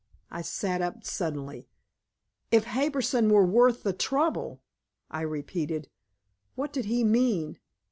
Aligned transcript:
I 0.31 0.41
sat 0.41 0.81
up 0.81 1.03
suddenly. 1.03 1.67
"If 2.49 2.63
Harbison 2.63 3.29
were 3.29 3.45
worth 3.45 3.83
the 3.83 3.93
trouble!" 3.93 4.63
I 5.11 5.21
repeated. 5.21 5.89
What 6.55 6.73
did 6.73 6.85
he 6.85 7.03
mean? 7.03 7.59